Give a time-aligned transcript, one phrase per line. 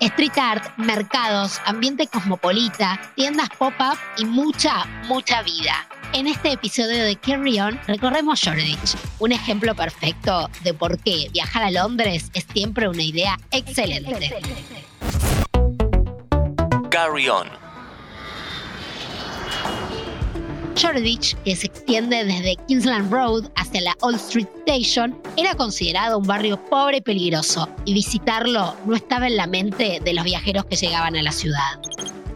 [0.00, 5.86] Street art, mercados, ambiente cosmopolita, tiendas pop-up y mucha, mucha vida.
[6.14, 11.64] En este episodio de Carry On recorremos Shoreditch, un ejemplo perfecto de por qué viajar
[11.64, 14.34] a Londres es siempre una idea excelente.
[16.90, 17.69] Carry On
[20.74, 26.26] Shoreditch, que se extiende desde Kingsland Road hacia la Old Street Station, era considerado un
[26.26, 30.76] barrio pobre y peligroso, y visitarlo no estaba en la mente de los viajeros que
[30.76, 31.80] llegaban a la ciudad.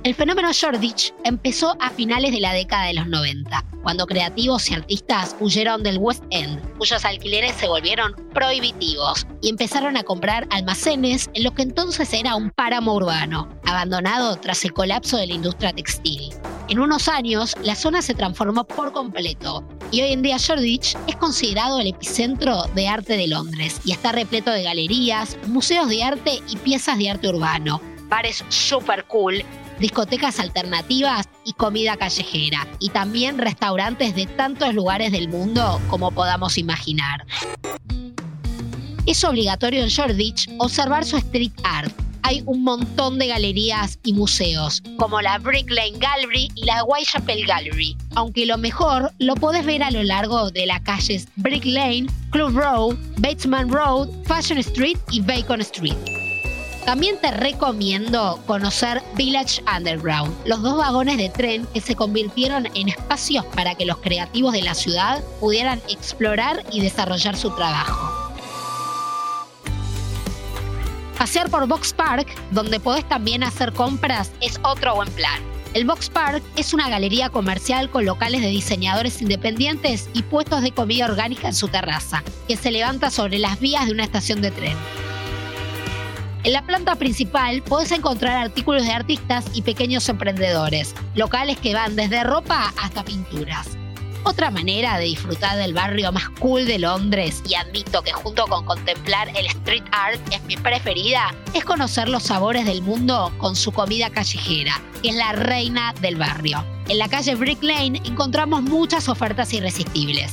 [0.05, 4.75] El fenómeno Shoreditch empezó a finales de la década de los 90, cuando creativos y
[4.75, 11.30] artistas huyeron del West End, cuyos alquileres se volvieron prohibitivos y empezaron a comprar almacenes
[11.33, 15.73] en lo que entonces era un páramo urbano, abandonado tras el colapso de la industria
[15.73, 16.34] textil.
[16.67, 21.17] En unos años, la zona se transformó por completo y hoy en día Shoreditch es
[21.17, 26.41] considerado el epicentro de arte de Londres y está repleto de galerías, museos de arte
[26.49, 29.45] y piezas de arte urbano, bares super cool,
[29.79, 36.56] discotecas alternativas y comida callejera, y también restaurantes de tantos lugares del mundo como podamos
[36.56, 37.27] imaginar.
[39.05, 41.93] Es obligatorio en Shoreditch observar su street art,
[42.25, 47.47] hay un montón de galerías y museos, como la Brick Lane Gallery y la Whitechapel
[47.47, 47.97] Gallery.
[48.14, 52.56] Aunque lo mejor lo podés ver a lo largo de las calles Brick Lane, Club
[52.56, 55.97] Road, Batesman Road, Fashion Street y Bacon Street.
[56.86, 62.88] También te recomiendo conocer Village Underground, los dos vagones de tren que se convirtieron en
[62.88, 68.14] espacios para que los creativos de la ciudad pudieran explorar y desarrollar su trabajo.
[71.25, 75.41] Pasear por Box Park, donde podés también hacer compras, es otro buen plan.
[75.72, 80.72] El Box Park es una galería comercial con locales de diseñadores independientes y puestos de
[80.72, 84.50] comida orgánica en su terraza, que se levanta sobre las vías de una estación de
[84.50, 84.77] tren.
[86.42, 91.97] En la planta principal podés encontrar artículos de artistas y pequeños emprendedores, locales que van
[91.97, 93.78] desde ropa hasta pinturas.
[94.27, 98.65] Otra manera de disfrutar del barrio más cool de Londres, y admito que junto con
[98.65, 103.71] contemplar el street art es mi preferida, es conocer los sabores del mundo con su
[103.71, 106.65] comida callejera, que es la reina del barrio.
[106.88, 110.32] En la calle Brick Lane encontramos muchas ofertas irresistibles.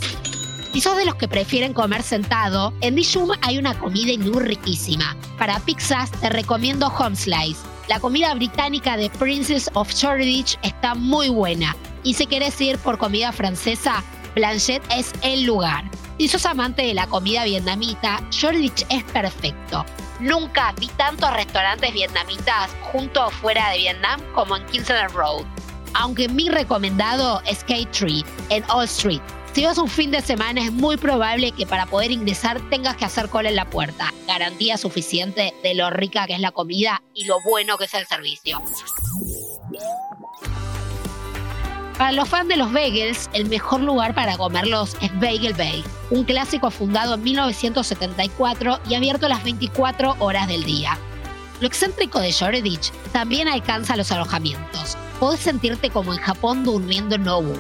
[0.72, 5.18] Si sos de los que prefieren comer sentado, en Dijum hay una comida hindú riquísima.
[5.38, 7.60] Para pizzas te recomiendo Home Slice.
[7.90, 12.98] La comida británica de Princess of Shoreditch está muy buena y si querés ir por
[12.98, 14.04] comida francesa,
[14.36, 15.84] Blanchet es el lugar.
[16.18, 19.84] Si sos amante de la comida vietnamita, Shoreditch es perfecto.
[20.20, 25.46] Nunca vi tantos restaurantes vietnamitas junto o fuera de Vietnam como en Kingsland Road.
[25.96, 29.22] Aunque mi recomendado es K-Tree en All Street.
[29.54, 33.06] Si vas un fin de semana es muy probable que para poder ingresar tengas que
[33.06, 34.14] hacer cola en la puerta.
[34.28, 38.06] Garantía suficiente de lo rica que es la comida y lo bueno que es el
[38.06, 38.62] servicio.
[41.98, 46.24] Para los fans de los bagels, el mejor lugar para comerlos es Bagel Bay, un
[46.24, 50.98] clásico fundado en 1974 y abierto las 24 horas del día.
[51.60, 54.98] Lo excéntrico de Shoreditch también alcanza los alojamientos.
[55.20, 57.54] Podés sentirte como en Japón durmiendo en Nobu,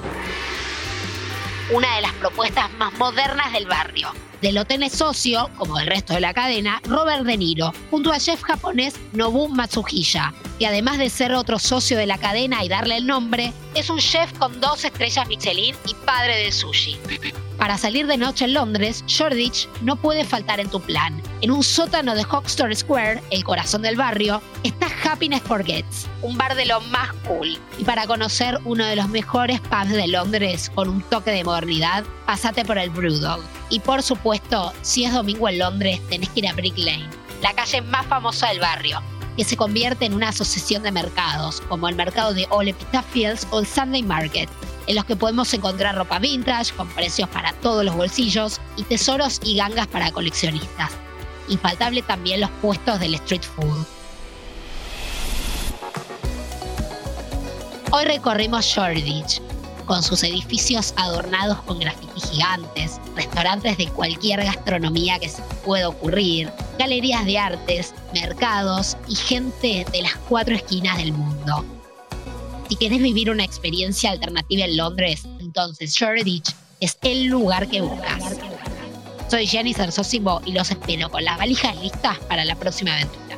[1.71, 4.11] una de las propuestas más modernas del barrio.
[4.41, 8.41] Del es socio, como el resto de la cadena, Robert De Niro, junto al chef
[8.41, 13.05] japonés Nobu Matsuhisa, que además de ser otro socio de la cadena y darle el
[13.05, 16.97] nombre, es un chef con dos estrellas Michelin y padre del sushi.
[17.59, 21.21] Para salir de noche en Londres, Shoreditch no puede faltar en tu plan.
[21.41, 26.55] En un sótano de Hoxton Square, el corazón del barrio, está Happiness Forgets, un bar
[26.55, 27.59] de lo más cool.
[27.77, 32.03] Y para conocer uno de los mejores pubs de Londres con un toque de modernidad,
[32.25, 33.60] pasate por el Brewdog.
[33.71, 37.09] Y por supuesto, si es domingo en Londres, tenés que ir a Brick Lane,
[37.41, 39.01] la calle más famosa del barrio,
[39.37, 42.75] que se convierte en una asociación de mercados, como el mercado de Ole
[43.13, 44.49] Fields o el Sunday Market,
[44.87, 49.39] en los que podemos encontrar ropa vintage con precios para todos los bolsillos y tesoros
[49.41, 50.91] y gangas para coleccionistas.
[51.47, 53.85] Infaltable también los puestos del street food.
[57.91, 59.41] Hoy recorrimos Shoreditch,
[59.91, 66.49] con sus edificios adornados con grafitis gigantes, restaurantes de cualquier gastronomía que se pueda ocurrir,
[66.79, 71.65] galerías de artes, mercados y gente de las cuatro esquinas del mundo.
[72.69, 78.37] Si querés vivir una experiencia alternativa en Londres, entonces Shoreditch es el lugar que buscas.
[79.29, 83.37] Soy Jenny Sarsosimo y los espero con las valijas listas para la próxima aventura.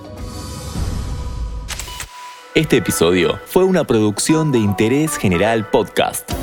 [2.53, 6.43] Este episodio fue una producción de Interés General Podcast.